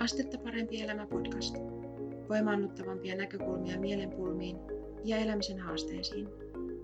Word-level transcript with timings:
Astetta 0.00 0.38
parempi 0.38 0.80
elämä 0.80 1.06
podcast. 1.06 1.56
Voimaannuttavampia 2.28 3.16
näkökulmia 3.16 3.80
mielenpulmiin 3.80 4.56
ja 5.04 5.16
elämisen 5.16 5.58
haasteisiin. 5.58 6.28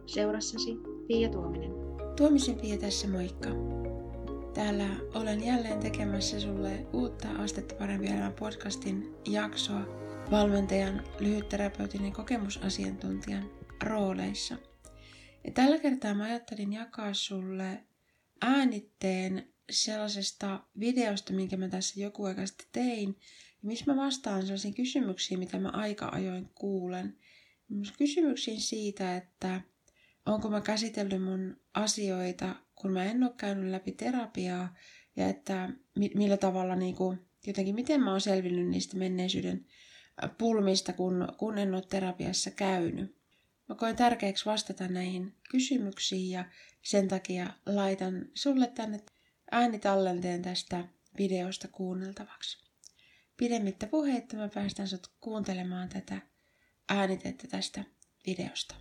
Seurassasi 0.07 0.77
Pia 1.07 1.29
Tuominen. 1.29 1.71
Tuomisen 2.17 2.61
Pia 2.61 2.79
tässä 2.79 3.09
moikka. 3.09 3.49
Täällä 4.55 4.89
olen 5.15 5.47
jälleen 5.47 5.81
tekemässä 5.81 6.41
sulle 6.41 6.87
uutta 6.93 7.29
Astetta 7.39 7.75
parempi 7.75 8.07
elämä 8.07 8.31
podcastin 8.31 9.15
jaksoa 9.27 9.81
valmentajan, 10.31 11.05
lyhytterapeutin 11.21 12.05
ja 12.05 12.11
kokemusasiantuntijan 12.11 13.51
rooleissa. 13.85 14.57
Ja 15.45 15.53
tällä 15.53 15.79
kertaa 15.79 16.15
mä 16.15 16.25
ajattelin 16.25 16.73
jakaa 16.73 17.15
sulle 17.15 17.85
äänitteen 18.43 19.56
sellaisesta 19.71 20.61
videosta, 20.81 21.33
minkä 21.33 21.57
mä 21.57 21.69
tässä 21.69 22.01
joku 22.01 22.25
aika 22.25 22.47
sitten 22.47 22.67
tein, 22.73 23.17
missä 23.63 23.85
mä 23.87 24.05
vastaan 24.05 24.43
sellaisiin 24.43 24.75
kysymyksiin, 24.75 25.41
mitä 25.41 25.59
mä 25.59 25.69
aika 25.69 26.09
ajoin 26.09 26.49
kuulen. 26.55 27.19
Kysymyksiin 27.99 28.61
siitä, 28.61 29.17
että 29.17 29.61
onko 30.27 30.51
mä 30.51 30.61
käsitellyt 30.61 31.23
mun 31.23 31.61
asioita, 31.75 32.57
kun 32.75 32.93
mä 32.93 33.05
en 33.05 33.23
ole 33.23 33.33
käynyt 33.37 33.71
läpi 33.71 33.93
terapiaa, 33.93 34.75
ja 35.17 35.29
että 35.29 35.71
millä 36.15 36.37
tavalla 36.37 36.77
niin 36.77 36.95
kuin, 36.95 37.19
jotenkin, 37.47 37.75
miten 37.75 38.01
mä 38.01 38.11
oon 38.11 38.21
selvinnyt 38.21 38.69
niistä 38.69 38.97
menneisyyden 38.97 39.67
pulmista, 40.39 40.93
kun, 40.93 41.29
kun 41.39 41.59
en 41.59 41.75
ole 41.75 41.83
terapiassa 41.89 42.51
käynyt. 42.51 43.17
Mä 43.69 43.75
koen 43.75 43.97
tärkeäksi 43.97 44.45
vastata 44.45 44.89
näihin 44.89 45.35
kysymyksiin 45.51 46.31
ja 46.31 46.45
sen 46.83 47.09
takia 47.09 47.51
laitan 47.67 48.29
sulle 48.35 48.67
tänne 48.67 49.01
äänitallenteen 49.51 50.43
tästä 50.43 50.85
videosta 51.19 51.69
kuunneltavaksi. 51.69 52.67
Pidemmittä 53.37 53.87
puheitta 53.87 54.37
mä 54.37 54.49
päästän 54.49 54.89
sut 54.89 55.11
kuuntelemaan 55.21 55.89
tätä 55.89 56.23
äänitettä 56.89 57.49
tästä 57.49 57.85
videosta. 58.27 58.75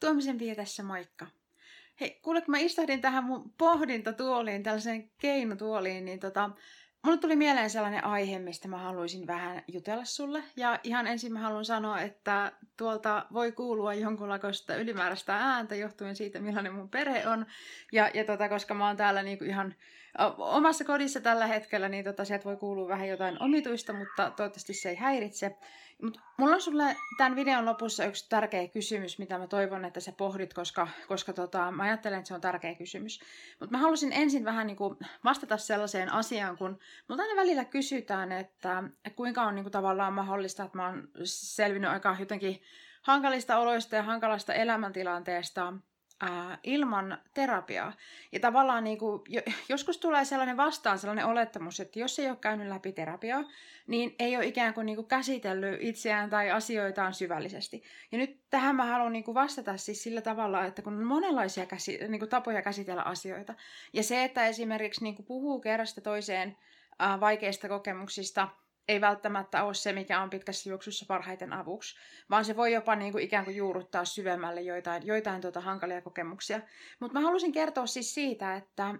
Tuomisen 0.00 0.38
vie 0.38 0.54
tässä 0.54 0.82
moikka. 0.82 1.26
Hei, 2.00 2.20
kuule, 2.22 2.40
kun 2.40 2.50
mä 2.50 2.58
istahdin 2.58 3.00
tähän 3.00 3.24
mun 3.24 3.54
pohdintatuoliin, 3.58 4.62
tällaiseen 4.62 5.10
keinotuoliin, 5.18 6.04
niin 6.04 6.20
tota, 6.20 6.50
Mulle 7.08 7.20
tuli 7.20 7.36
mieleen 7.36 7.70
sellainen 7.70 8.04
aihe, 8.04 8.38
mistä 8.38 8.68
mä 8.68 8.78
haluaisin 8.78 9.26
vähän 9.26 9.62
jutella 9.68 10.04
sulle. 10.04 10.42
Ja 10.56 10.80
ihan 10.84 11.06
ensin 11.06 11.32
mä 11.32 11.38
haluan 11.38 11.64
sanoa, 11.64 12.00
että 12.00 12.52
tuolta 12.76 13.26
voi 13.32 13.52
kuulua 13.52 13.94
jonkunlaista 13.94 14.76
ylimääräistä 14.76 15.36
ääntä 15.36 15.74
johtuen 15.74 16.16
siitä, 16.16 16.40
millainen 16.40 16.74
mun 16.74 16.88
perhe 16.88 17.28
on. 17.28 17.46
Ja, 17.92 18.10
ja 18.14 18.24
tota, 18.24 18.48
koska 18.48 18.74
mä 18.74 18.86
oon 18.86 18.96
täällä 18.96 19.22
niinku 19.22 19.44
ihan 19.44 19.74
omassa 20.38 20.84
kodissa 20.84 21.20
tällä 21.20 21.46
hetkellä, 21.46 21.88
niin 21.88 22.04
tota, 22.04 22.24
sieltä 22.24 22.44
voi 22.44 22.56
kuulua 22.56 22.88
vähän 22.88 23.08
jotain 23.08 23.42
omituista, 23.42 23.92
mutta 23.92 24.30
toivottavasti 24.30 24.74
se 24.74 24.88
ei 24.88 24.96
häiritse. 24.96 25.56
Mut 26.02 26.20
mulla 26.36 26.54
on 26.54 26.60
sulle 26.60 26.96
tämän 27.16 27.36
videon 27.36 27.64
lopussa 27.66 28.04
yksi 28.04 28.28
tärkeä 28.28 28.68
kysymys, 28.68 29.18
mitä 29.18 29.38
mä 29.38 29.46
toivon, 29.46 29.84
että 29.84 30.00
sä 30.00 30.12
pohdit, 30.12 30.54
koska, 30.54 30.88
koska 31.08 31.32
tota, 31.32 31.70
mä 31.70 31.82
ajattelen, 31.82 32.18
että 32.18 32.28
se 32.28 32.34
on 32.34 32.40
tärkeä 32.40 32.74
kysymys. 32.74 33.20
Mutta 33.60 33.76
mä 33.76 33.82
halusin 33.82 34.12
ensin 34.12 34.44
vähän 34.44 34.66
niinku 34.66 34.96
vastata 35.24 35.56
sellaiseen 35.56 36.12
asiaan, 36.12 36.58
kun 36.58 36.78
multa 37.08 37.22
aina 37.22 37.40
välillä 37.40 37.64
kysytään, 37.64 38.32
että 38.32 38.82
kuinka 39.16 39.42
on 39.42 39.54
niinku 39.54 39.70
tavallaan 39.70 40.12
mahdollista, 40.12 40.64
että 40.64 40.78
mä 40.78 40.86
oon 40.86 41.08
selvinnyt 41.24 41.90
aika 41.90 42.16
jotenkin 42.18 42.62
hankalista 43.02 43.58
oloista 43.58 43.96
ja 43.96 44.02
hankalasta 44.02 44.54
elämäntilanteesta 44.54 45.72
ää, 46.20 46.58
ilman 46.62 47.18
terapiaa. 47.34 47.92
Ja 48.32 48.40
tavallaan 48.40 48.84
niin 48.84 48.98
kuin, 48.98 49.22
joskus 49.68 49.98
tulee 49.98 50.24
sellainen 50.24 50.56
vastaan 50.56 50.98
sellainen 50.98 51.26
olettamus, 51.26 51.80
että 51.80 51.98
jos 51.98 52.18
ei 52.18 52.28
ole 52.28 52.36
käynyt 52.36 52.68
läpi 52.68 52.92
terapiaa, 52.92 53.44
niin 53.86 54.14
ei 54.18 54.36
ole 54.36 54.46
ikään 54.46 54.74
kuin, 54.74 54.86
niin 54.86 54.96
kuin 54.96 55.08
käsitellyt 55.08 55.78
itseään 55.80 56.30
tai 56.30 56.50
asioitaan 56.50 57.14
syvällisesti. 57.14 57.82
Ja 58.12 58.18
nyt 58.18 58.40
tähän 58.50 58.76
mä 58.76 58.84
haluan 58.84 59.12
niin 59.12 59.24
kuin 59.24 59.34
vastata 59.34 59.76
siis 59.76 60.02
sillä 60.02 60.20
tavalla, 60.20 60.64
että 60.64 60.82
kun 60.82 60.96
on 60.96 61.04
monenlaisia 61.04 61.66
käsi, 61.66 61.98
niin 62.08 62.18
kuin 62.18 62.28
tapoja 62.28 62.62
käsitellä 62.62 63.02
asioita. 63.02 63.54
Ja 63.92 64.02
se, 64.02 64.24
että 64.24 64.46
esimerkiksi 64.46 65.04
niin 65.04 65.14
kuin 65.14 65.26
puhuu 65.26 65.60
kerrasta 65.60 66.00
toiseen 66.00 66.56
ää, 66.98 67.20
vaikeista 67.20 67.68
kokemuksista– 67.68 68.48
ei 68.88 69.00
välttämättä 69.00 69.64
ole 69.64 69.74
se, 69.74 69.92
mikä 69.92 70.20
on 70.20 70.30
pitkässä 70.30 70.70
juoksussa 70.70 71.04
parhaiten 71.08 71.52
avuksi, 71.52 71.96
vaan 72.30 72.44
se 72.44 72.56
voi 72.56 72.72
jopa 72.72 72.96
niin 72.96 73.12
kuin 73.12 73.24
ikään 73.24 73.44
kuin 73.44 73.56
juurruttaa 73.56 74.04
syvemmälle 74.04 74.60
joitain, 74.60 75.06
joitain 75.06 75.40
tuota 75.40 75.60
hankalia 75.60 76.02
kokemuksia. 76.02 76.60
Mutta 77.00 77.18
mä 77.18 77.26
halusin 77.26 77.52
kertoa 77.52 77.86
siis 77.86 78.14
siitä, 78.14 78.56
että 78.56 78.94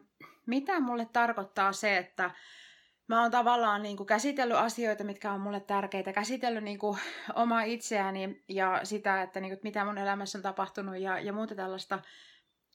mitä 0.47 0.81
mulle 0.81 1.07
tarkoittaa 1.13 1.73
se, 1.73 1.97
että 1.97 2.31
mä 3.09 3.23
oon 3.23 3.31
tavallaan 3.31 3.83
niin 3.83 3.97
kuin 3.97 4.07
käsitellyt 4.07 4.57
asioita, 4.57 5.05
mitkä 5.05 5.33
on 5.33 5.41
mulle 5.41 5.61
tärkeitä, 5.61 6.13
käsitellyt 6.13 6.65
niin 6.65 6.79
kuin 6.79 6.99
omaa 7.35 7.63
itseäni 7.63 8.45
ja 8.49 8.81
sitä, 8.83 9.23
että 9.23 9.41
niin 9.41 9.51
kuin, 9.51 9.61
mitä 9.63 9.85
mun 9.85 9.99
elämässä 9.99 10.39
on 10.39 10.43
tapahtunut 10.43 10.99
ja, 10.99 11.21
ja 11.21 11.33
muuta 11.33 11.55
tällaista 11.55 11.99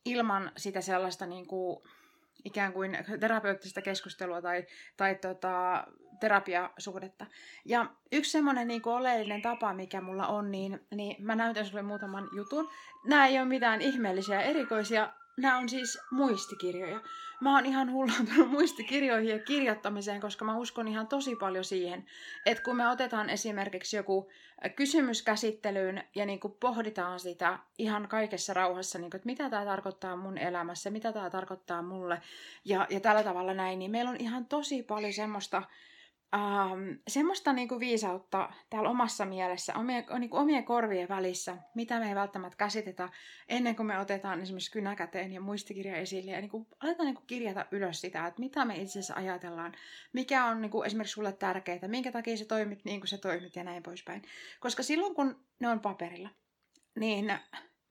ilman 0.06 0.52
sitä 0.58 0.82
sellaista 0.82 1.26
niin 1.26 1.48
kuin, 1.48 1.84
ikään 2.46 2.74
kuin 2.74 2.98
terapeuttista 3.20 3.82
keskustelua 3.82 4.42
tai, 4.42 4.66
tai 4.98 5.16
tota, 5.16 5.88
terapiasuhdetta. 6.20 7.26
Ja 7.66 7.86
yksi 8.12 8.32
semmoinen 8.32 8.68
niin 8.68 8.82
oleellinen 8.86 9.42
tapa, 9.42 9.74
mikä 9.74 10.02
mulla 10.02 10.28
on, 10.28 10.52
niin, 10.52 10.80
niin 10.96 11.26
mä 11.26 11.36
näytän 11.36 11.66
sulle 11.66 11.82
muutaman 11.82 12.30
jutun. 12.36 12.70
Nämä 13.06 13.28
ei 13.28 13.40
ole 13.40 13.48
mitään 13.48 13.82
ihmeellisiä 13.82 14.42
erikoisia, 14.42 15.14
nämä 15.38 15.58
on 15.58 15.70
siis 15.70 16.00
muistikirjoja. 16.12 17.02
Mä 17.44 17.56
oon 17.56 17.66
ihan 17.66 17.92
hulluntunut 17.92 18.52
muistikirjoihin 18.58 19.30
ja 19.30 19.40
kirjoittamiseen, 19.40 20.22
koska 20.22 20.46
mä 20.46 20.58
uskon 20.58 20.88
ihan 20.88 21.08
tosi 21.08 21.36
paljon 21.36 21.64
siihen, 21.64 22.06
että 22.46 22.64
kun 22.64 22.76
me 22.76 22.88
otetaan 22.88 23.30
esimerkiksi 23.30 23.96
joku 23.96 24.30
kysymys 24.76 25.22
käsittelyyn 25.22 26.04
ja 26.16 26.26
niin 26.26 26.40
kuin 26.40 26.54
pohditaan 26.60 27.20
sitä 27.20 27.60
ihan 27.78 28.08
kaikessa 28.08 28.54
rauhassa, 28.54 29.00
niin 29.00 29.12
kuin, 29.12 29.20
että 29.20 29.26
mitä 29.26 29.50
tämä 29.50 29.66
tarkoittaa 29.66 30.16
mun 30.16 30.38
elämässä, 30.38 30.90
mitä 30.90 31.12
tämä 31.12 31.30
tarkoittaa 31.30 31.82
mulle 31.82 32.22
ja, 32.66 32.88
ja 32.90 33.00
tällä 33.00 33.24
tavalla 33.24 33.54
näin, 33.54 33.80
niin 33.80 33.92
meillä 33.92 34.12
on 34.12 34.18
ihan 34.20 34.46
tosi 34.46 34.84
paljon 34.84 35.14
semmoista 35.14 35.64
ähm, 36.34 36.90
semmoista 37.08 37.54
niinku 37.54 37.80
viisautta 37.80 38.50
täällä 38.70 38.90
omassa 38.90 39.26
mielessä, 39.26 39.74
omien, 39.76 40.06
niinku 40.20 40.38
omien 40.38 40.64
korvien 40.64 41.10
välissä, 41.10 41.58
mitä 41.76 42.00
me 42.00 42.10
ei 42.10 42.16
välttämättä 42.16 42.58
käsitetä 42.58 43.10
ennen 43.50 43.76
kuin 43.76 43.88
me 43.88 44.00
otetaan 44.00 44.42
esimerkiksi 44.42 44.72
kynäkäteen 44.72 45.32
ja 45.32 45.42
muistikirja 45.42 45.96
esille 45.96 46.32
ja 46.32 46.42
niinku, 46.42 46.68
aletaan 46.80 47.06
niinku 47.06 47.24
kirjata 47.28 47.66
ylös 47.72 48.02
sitä, 48.02 48.28
että 48.28 48.40
mitä 48.40 48.66
me 48.66 48.76
itse 48.76 49.00
asiassa 49.00 49.14
ajatellaan, 49.16 49.74
mikä 50.14 50.46
on 50.46 50.62
niinku 50.62 50.84
esimerkiksi 50.84 51.14
sulle 51.14 51.34
tärkeää, 51.34 51.88
minkä 51.88 52.12
takia 52.12 52.38
se 52.38 52.46
toimit 52.46 52.86
niin 52.86 53.00
kuin 53.00 53.08
se 53.08 53.18
toimit 53.18 53.56
ja 53.56 53.64
näin 53.64 53.84
poispäin. 53.84 54.22
Koska 54.60 54.84
silloin 54.84 55.16
kun 55.16 55.40
ne 55.60 55.70
on 55.70 55.80
paperilla, 55.80 56.30
niin 56.96 57.34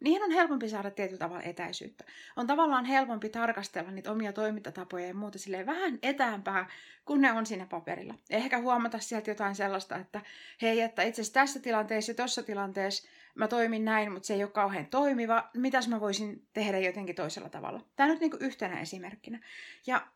niihin 0.02 0.22
on 0.22 0.30
helpompi 0.30 0.68
saada 0.68 0.90
tietyllä 0.90 1.18
tavalla 1.18 1.42
etäisyyttä. 1.42 2.04
On 2.36 2.46
tavallaan 2.46 2.84
helpompi 2.84 3.28
tarkastella 3.28 3.90
niitä 3.90 4.12
omia 4.12 4.32
toimintatapoja 4.32 5.06
ja 5.06 5.14
muuta 5.14 5.38
silleen 5.38 5.66
vähän 5.66 5.98
etäämpää, 6.02 6.66
kun 7.04 7.20
ne 7.20 7.32
on 7.32 7.46
siinä 7.46 7.66
paperilla. 7.66 8.14
Ehkä 8.30 8.58
huomata 8.58 8.98
sieltä 8.98 9.30
jotain 9.30 9.54
sellaista, 9.54 9.96
että 9.96 10.20
hei, 10.62 10.80
että 10.80 11.02
itse 11.02 11.22
asiassa 11.22 11.34
tässä 11.34 11.60
tilanteessa 11.60 12.12
ja 12.12 12.16
tuossa 12.16 12.42
tilanteessa 12.42 13.08
mä 13.34 13.48
toimin 13.48 13.84
näin, 13.84 14.12
mutta 14.12 14.26
se 14.26 14.34
ei 14.34 14.42
ole 14.42 14.50
kauhean 14.50 14.86
toimiva. 14.86 15.50
Mitäs 15.56 15.88
mä 15.88 16.00
voisin 16.00 16.46
tehdä 16.52 16.78
jotenkin 16.78 17.14
toisella 17.14 17.48
tavalla? 17.48 17.80
Tämä 17.96 18.08
nyt 18.08 18.20
niin 18.20 18.30
kuin 18.30 18.42
yhtenä 18.42 18.80
esimerkkinä. 18.80 19.40
Ja 19.86 20.06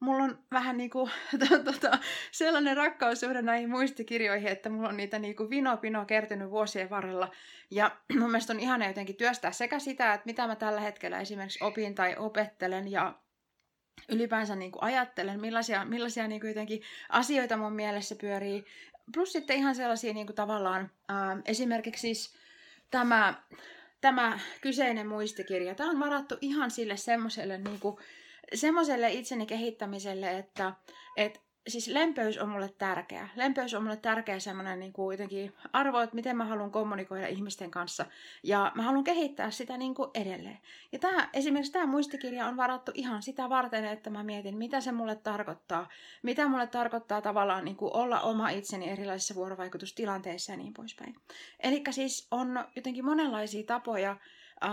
mulla 0.00 0.24
on 0.24 0.38
vähän 0.52 0.76
niinku, 0.76 1.10
tota, 1.64 1.98
sellainen 2.32 2.76
rakkaussuhde 2.76 3.42
näihin 3.42 3.70
muistikirjoihin, 3.70 4.48
että 4.48 4.68
mulla 4.68 4.88
on 4.88 4.96
niitä 4.96 5.18
niinku 5.18 5.50
vino 5.50 5.76
pino 5.76 6.04
kertynyt 6.04 6.50
vuosien 6.50 6.90
varrella. 6.90 7.30
Ja 7.70 7.96
mun 8.20 8.30
mielestä 8.30 8.52
on 8.52 8.60
ihana 8.60 8.86
jotenkin 8.86 9.16
työstää 9.16 9.52
sekä 9.52 9.78
sitä, 9.78 10.14
että 10.14 10.26
mitä 10.26 10.46
mä 10.46 10.56
tällä 10.56 10.80
hetkellä 10.80 11.20
esimerkiksi 11.20 11.64
opin 11.64 11.94
tai 11.94 12.16
opettelen 12.18 12.90
ja 12.90 13.14
ylipäänsä 14.08 14.56
niin 14.56 14.72
kuin 14.72 14.82
ajattelen, 14.82 15.40
millaisia, 15.40 15.84
millaisia 15.84 16.28
niin 16.28 16.40
kuin 16.40 16.48
jotenkin 16.48 16.82
asioita 17.08 17.56
mun 17.56 17.72
mielessä 17.72 18.14
pyörii. 18.20 18.64
Plus 19.14 19.32
sitten 19.32 19.56
ihan 19.56 19.74
sellaisia 19.74 20.14
niin 20.14 20.26
kuin 20.26 20.36
tavallaan, 20.36 20.90
ää, 21.08 21.36
esimerkiksi 21.44 22.00
siis 22.00 22.34
tämä, 22.90 23.34
tämä 24.00 24.38
kyseinen 24.60 25.06
muistikirja, 25.06 25.74
tämä 25.74 25.90
on 25.90 26.00
varattu 26.00 26.36
ihan 26.40 26.70
sille 26.70 26.96
semmoiselle 26.96 27.58
niin 27.58 27.80
kuin, 27.80 27.96
semmoiselle 28.54 29.12
itseni 29.12 29.46
kehittämiselle, 29.46 30.38
että, 30.38 30.72
että 31.16 31.40
siis 31.68 31.88
lempeys 31.88 32.38
on 32.38 32.48
mulle 32.48 32.74
tärkeä. 32.78 33.28
Lempeys 33.36 33.74
on 33.74 33.82
mulle 33.82 33.96
tärkeä 33.96 34.38
semmoinen 34.38 34.80
niin 34.80 34.92
kuin 34.92 35.14
jotenkin 35.14 35.52
arvo, 35.72 36.00
että 36.00 36.14
miten 36.14 36.36
mä 36.36 36.44
haluan 36.44 36.70
kommunikoida 36.70 37.26
ihmisten 37.26 37.70
kanssa. 37.70 38.06
Ja 38.42 38.72
mä 38.74 38.82
haluan 38.82 39.04
kehittää 39.04 39.50
sitä 39.50 39.76
niin 39.76 39.94
kuin 39.94 40.10
edelleen. 40.14 40.58
Ja 40.92 40.98
tämä, 40.98 41.28
esimerkiksi 41.32 41.72
tämä 41.72 41.86
muistikirja 41.86 42.46
on 42.46 42.56
varattu 42.56 42.92
ihan 42.94 43.22
sitä 43.22 43.48
varten, 43.48 43.84
että 43.84 44.10
mä 44.10 44.22
mietin, 44.22 44.58
mitä 44.58 44.80
se 44.80 44.92
mulle 44.92 45.16
tarkoittaa. 45.16 45.88
Mitä 46.22 46.48
mulle 46.48 46.66
tarkoittaa 46.66 47.22
tavallaan 47.22 47.64
niin 47.64 47.76
kuin 47.76 47.96
olla 47.96 48.20
oma 48.20 48.48
itseni 48.48 48.88
erilaisissa 48.88 49.34
vuorovaikutustilanteissa 49.34 50.52
ja 50.52 50.56
niin 50.56 50.74
poispäin. 50.74 51.14
Eli 51.62 51.82
siis 51.90 52.28
on 52.30 52.64
jotenkin 52.76 53.04
monenlaisia 53.04 53.62
tapoja 53.66 54.16
äh, 54.64 54.70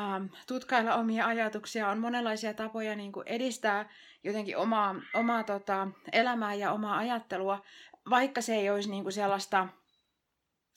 tutkailla 0.47 0.95
omia 0.95 1.27
ajatuksia, 1.27 1.89
on 1.89 1.99
monenlaisia 1.99 2.53
tapoja 2.53 2.95
niin 2.95 3.11
kuin 3.11 3.27
edistää 3.27 3.89
jotenkin 4.23 4.57
omaa, 4.57 4.95
omaa 5.13 5.43
tota, 5.43 5.87
elämää 6.11 6.53
ja 6.53 6.71
omaa 6.71 6.97
ajattelua, 6.97 7.61
vaikka 8.09 8.41
se 8.41 8.55
ei 8.55 8.69
olisi 8.69 8.89
niin 8.89 9.03
kuin 9.03 9.13
sellaista 9.13 9.67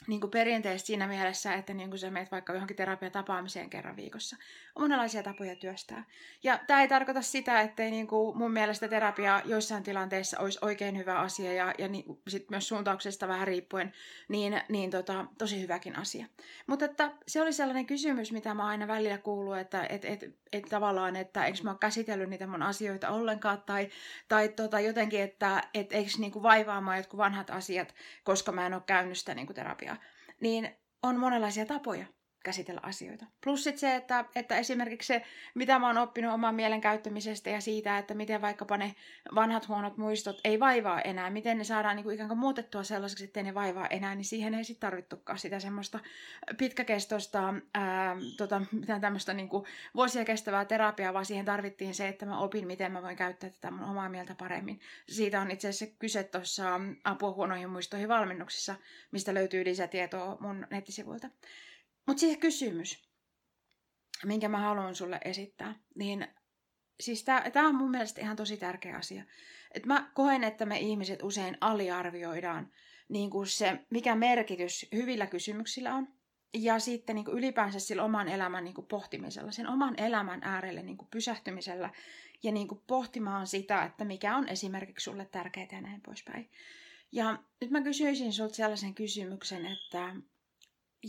niin 0.06 0.20
kuin 0.20 0.30
perinteisesti 0.30 0.86
siinä 0.86 1.06
mielessä, 1.06 1.54
että 1.54 1.74
niin 1.74 1.88
kuin 1.88 1.98
sä 1.98 2.10
meet 2.10 2.30
vaikka 2.30 2.52
johonkin 2.52 2.76
terapiatapaamiseen 2.76 3.70
kerran 3.70 3.96
viikossa. 3.96 4.36
On 4.74 4.82
monenlaisia 4.82 5.22
tapoja 5.22 5.56
työstää. 5.56 6.04
Ja 6.42 6.58
tämä 6.66 6.82
ei 6.82 6.88
tarkoita 6.88 7.22
sitä, 7.22 7.60
ettei 7.60 7.90
niin 7.90 8.06
kuin 8.06 8.38
mun 8.38 8.52
mielestä 8.52 8.88
terapia 8.88 9.42
joissain 9.44 9.82
tilanteissa 9.82 10.38
olisi 10.40 10.58
oikein 10.62 10.96
hyvä 10.96 11.18
asia 11.18 11.52
ja, 11.52 11.74
ja 11.78 11.88
niin, 11.88 12.04
sit 12.28 12.50
myös 12.50 12.68
suuntauksesta 12.68 13.28
vähän 13.28 13.46
riippuen, 13.46 13.92
niin, 14.28 14.60
niin 14.68 14.90
tota, 14.90 15.26
tosi 15.38 15.60
hyväkin 15.60 15.98
asia. 15.98 16.26
Mutta 16.66 16.84
että 16.84 17.12
se 17.26 17.42
oli 17.42 17.52
sellainen 17.52 17.86
kysymys, 17.86 18.32
mitä 18.32 18.54
mä 18.54 18.66
aina 18.66 18.88
välillä 18.88 19.18
kuuluu, 19.18 19.52
että 19.52 19.86
et, 19.88 20.04
et, 20.04 20.24
et 20.52 20.64
tavallaan, 20.64 21.16
että 21.16 21.44
eikö 21.44 21.58
mä 21.62 21.70
ole 21.70 21.78
käsitellyt 21.78 22.30
niitä 22.30 22.46
mun 22.46 22.62
asioita 22.62 23.10
ollenkaan, 23.10 23.62
tai, 23.66 23.88
tai 24.28 24.48
tota, 24.48 24.80
jotenkin, 24.80 25.20
että 25.20 25.62
et, 25.74 25.92
eikö 25.92 26.10
niin 26.18 26.32
kuin 26.32 26.42
vaivaa 26.42 26.96
jotkut 26.96 27.18
vanhat 27.18 27.50
asiat, 27.50 27.94
koska 28.24 28.52
mä 28.52 28.66
en 28.66 28.74
ole 28.74 28.82
käynyt 28.86 29.18
sitä 29.18 29.34
niin 29.34 29.46
kuin 29.46 29.54
terapiaa 29.54 29.85
niin 30.40 30.68
on 31.02 31.18
monenlaisia 31.20 31.66
tapoja 31.66 32.06
käsitellä 32.46 32.80
asioita. 32.84 33.26
Plus 33.44 33.64
sit 33.64 33.78
se, 33.78 33.94
että, 33.94 34.24
että 34.34 34.58
esimerkiksi 34.58 35.06
se, 35.06 35.22
mitä 35.54 35.78
mä 35.78 35.86
oon 35.86 35.98
oppinut 35.98 36.34
oman 36.34 36.54
mielen 36.54 36.80
käyttämisestä 36.80 37.50
ja 37.50 37.60
siitä, 37.60 37.98
että 37.98 38.14
miten 38.14 38.40
vaikkapa 38.40 38.76
ne 38.76 38.94
vanhat 39.34 39.68
huonot 39.68 39.96
muistot 39.96 40.40
ei 40.44 40.60
vaivaa 40.60 41.00
enää, 41.00 41.30
miten 41.30 41.58
ne 41.58 41.64
saadaan 41.64 41.96
niin 41.96 42.04
kuin 42.04 42.14
ikään 42.14 42.28
kuin 42.28 42.38
muutettua 42.38 42.82
sellaiseksi, 42.82 43.24
että 43.24 43.42
ne 43.42 43.54
vaivaa 43.54 43.86
enää, 43.86 44.14
niin 44.14 44.24
siihen 44.24 44.54
ei 44.54 44.64
sitten 44.64 44.80
tarvittukaan 44.80 45.38
sitä 45.38 45.60
semmoista 45.60 46.00
pitkäkestoista, 46.58 47.54
ää, 47.74 48.16
tota, 48.36 48.62
mitään 48.72 49.00
tämmöistä 49.00 49.34
niin 49.34 49.48
kuin 49.48 49.64
vuosia 49.94 50.24
kestävää 50.24 50.64
terapiaa, 50.64 51.14
vaan 51.14 51.26
siihen 51.26 51.44
tarvittiin 51.44 51.94
se, 51.94 52.08
että 52.08 52.26
mä 52.26 52.38
opin, 52.38 52.66
miten 52.66 52.92
mä 52.92 53.02
voin 53.02 53.16
käyttää 53.16 53.50
tätä 53.50 53.70
mun 53.70 53.88
omaa 53.88 54.08
mieltä 54.08 54.34
paremmin. 54.34 54.80
Siitä 55.08 55.40
on 55.40 55.50
itse 55.50 55.68
asiassa 55.68 55.96
kyse 55.98 56.24
tuossa 56.24 56.80
apua 57.04 57.32
huonoihin 57.32 57.70
muistoihin 57.70 58.08
valmennuksissa, 58.08 58.74
mistä 59.10 59.34
löytyy 59.34 59.64
lisätietoa 59.64 60.36
mun 60.40 60.66
nettisivuilta. 60.70 61.28
Mutta 62.06 62.20
siis 62.20 62.36
kysymys, 62.36 63.08
minkä 64.24 64.48
mä 64.48 64.58
haluan 64.58 64.94
sulle 64.94 65.20
esittää, 65.24 65.74
niin 65.94 66.26
siis 67.00 67.24
tämä 67.24 67.68
on 67.68 67.74
mun 67.74 67.90
mielestä 67.90 68.20
ihan 68.20 68.36
tosi 68.36 68.56
tärkeä 68.56 68.96
asia. 68.96 69.24
Et 69.74 69.86
mä 69.86 70.10
koen, 70.14 70.44
että 70.44 70.66
me 70.66 70.78
ihmiset 70.78 71.22
usein 71.22 71.58
aliarvioidaan 71.60 72.72
niin 73.08 73.30
kuin 73.30 73.46
se, 73.46 73.78
mikä 73.90 74.14
merkitys 74.14 74.88
hyvillä 74.94 75.26
kysymyksillä 75.26 75.94
on. 75.94 76.08
Ja 76.54 76.78
sitten 76.78 77.16
niin 77.16 77.24
kuin 77.24 77.38
ylipäänsä 77.38 77.80
sillä 77.80 78.04
oman 78.04 78.28
elämän 78.28 78.64
niin 78.64 78.74
kuin 78.74 78.86
pohtimisella, 78.86 79.50
sen 79.50 79.68
oman 79.68 79.94
elämän 80.00 80.40
äärelle 80.42 80.82
niin 80.82 80.96
kuin 80.96 81.08
pysähtymisellä 81.10 81.90
ja 82.42 82.52
niin 82.52 82.68
kuin 82.68 82.80
pohtimaan 82.86 83.46
sitä, 83.46 83.84
että 83.84 84.04
mikä 84.04 84.36
on 84.36 84.48
esimerkiksi 84.48 85.04
sulle 85.04 85.24
tärkeää 85.26 85.68
ja 85.72 85.80
näin 85.80 86.00
poispäin. 86.00 86.50
Ja 87.12 87.38
nyt 87.60 87.70
mä 87.70 87.82
kysyisin 87.82 88.32
sulta 88.32 88.54
sellaisen 88.54 88.94
kysymyksen, 88.94 89.66
että 89.66 90.16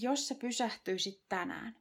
jos 0.01 0.27
sä 0.27 0.35
pysähtyisit 0.35 1.21
tänään 1.29 1.75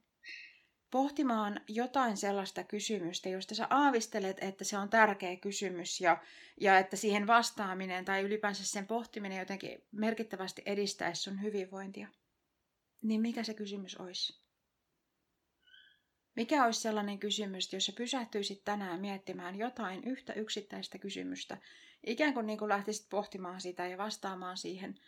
pohtimaan 0.91 1.61
jotain 1.67 2.17
sellaista 2.17 2.63
kysymystä, 2.63 3.29
josta 3.29 3.55
sä 3.55 3.67
aavistelet, 3.69 4.37
että 4.43 4.63
se 4.63 4.77
on 4.77 4.89
tärkeä 4.89 5.35
kysymys 5.35 6.01
ja, 6.01 6.23
ja 6.61 6.79
että 6.79 6.95
siihen 6.95 7.27
vastaaminen 7.27 8.05
tai 8.05 8.21
ylipäänsä 8.21 8.65
sen 8.65 8.87
pohtiminen 8.87 9.39
jotenkin 9.39 9.83
merkittävästi 9.91 10.61
edistäisi 10.65 11.21
sun 11.21 11.41
hyvinvointia, 11.41 12.07
niin 13.01 13.21
mikä 13.21 13.43
se 13.43 13.53
kysymys 13.53 13.97
olisi? 13.97 14.41
Mikä 16.35 16.65
olisi 16.65 16.81
sellainen 16.81 17.19
kysymys, 17.19 17.73
jos 17.73 17.85
sä 17.85 17.91
pysähtyisit 17.97 18.61
tänään 18.65 19.01
miettimään 19.01 19.55
jotain 19.55 20.03
yhtä 20.03 20.33
yksittäistä 20.33 20.97
kysymystä, 20.97 21.57
ikään 22.05 22.33
kuin, 22.33 22.45
niin 22.47 22.59
kuin 22.59 22.69
lähtisit 22.69 23.09
pohtimaan 23.09 23.61
sitä 23.61 23.87
ja 23.87 23.97
vastaamaan 23.97 24.57
siihen– 24.57 24.95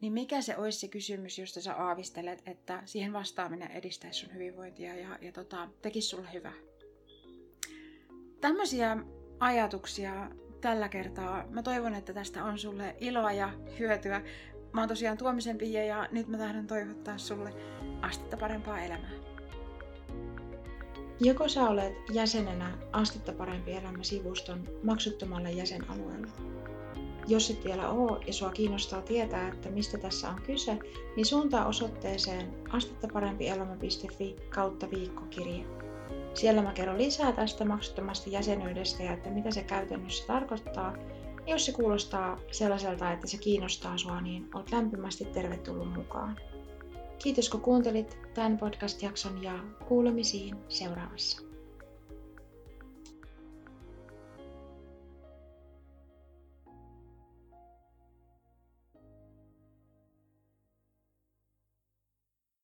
niin 0.00 0.12
mikä 0.12 0.40
se 0.40 0.56
olisi 0.56 0.78
se 0.78 0.88
kysymys, 0.88 1.38
josta 1.38 1.60
sä 1.60 1.74
aavistelet, 1.74 2.42
että 2.46 2.82
siihen 2.84 3.12
vastaaminen 3.12 3.70
edistäisi 3.70 4.20
sun 4.20 4.34
hyvinvointia 4.34 4.94
ja, 4.94 5.18
ja 5.20 5.32
tota, 5.32 5.68
tekisi 5.82 6.08
sulle 6.08 6.28
hyvää? 6.32 6.52
Tämmöisiä 8.40 8.96
ajatuksia 9.40 10.30
tällä 10.60 10.88
kertaa. 10.88 11.46
Mä 11.50 11.62
toivon, 11.62 11.94
että 11.94 12.12
tästä 12.12 12.44
on 12.44 12.58
sulle 12.58 12.96
iloa 13.00 13.32
ja 13.32 13.52
hyötyä. 13.78 14.22
Mä 14.72 14.80
oon 14.80 14.88
tosiaan 14.88 15.18
Tuomisen 15.18 15.58
Pia 15.58 15.84
ja 15.84 16.08
nyt 16.12 16.28
mä 16.28 16.38
tahdon 16.38 16.66
toivottaa 16.66 17.18
sulle 17.18 17.52
astetta 18.02 18.36
parempaa 18.36 18.80
elämää. 18.80 19.10
Joko 21.20 21.48
sä 21.48 21.68
olet 21.68 21.94
jäsenenä 22.12 22.78
Astetta 22.92 23.32
parempi 23.32 23.72
elämä 23.72 24.02
sivuston 24.02 24.68
maksuttomalla 24.82 25.50
jäsenalueella 25.50 26.28
jos 27.26 27.50
et 27.50 27.64
vielä 27.64 27.88
oo 27.88 28.20
ja 28.26 28.32
sua 28.32 28.50
kiinnostaa 28.50 29.02
tietää, 29.02 29.48
että 29.48 29.70
mistä 29.70 29.98
tässä 29.98 30.28
on 30.28 30.42
kyse, 30.42 30.78
niin 31.16 31.26
suuntaa 31.26 31.66
osoitteeseen 31.66 32.54
astettaparempielämä.fi 32.72 34.36
kautta 34.48 34.90
viikkokirja. 34.90 35.64
Siellä 36.34 36.62
mä 36.62 36.72
kerron 36.72 36.98
lisää 36.98 37.32
tästä 37.32 37.64
maksuttomasta 37.64 38.30
jäsenyydestä 38.30 39.02
ja 39.02 39.12
että 39.12 39.30
mitä 39.30 39.50
se 39.50 39.62
käytännössä 39.62 40.26
tarkoittaa. 40.26 40.96
Jos 41.46 41.66
se 41.66 41.72
kuulostaa 41.72 42.40
sellaiselta, 42.52 43.12
että 43.12 43.26
se 43.26 43.38
kiinnostaa 43.38 43.98
sua, 43.98 44.20
niin 44.20 44.48
oot 44.54 44.72
lämpimästi 44.72 45.24
tervetullut 45.24 45.94
mukaan. 45.94 46.36
Kiitos 47.22 47.48
kun 47.48 47.60
kuuntelit 47.60 48.18
tämän 48.34 48.58
podcast-jakson 48.58 49.42
ja 49.42 49.58
kuulemisiin 49.88 50.56
seuraavassa. 50.68 51.45